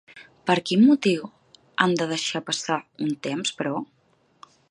[0.49, 1.27] Per quin motiu
[1.85, 3.75] han de deixar passar un temps, però?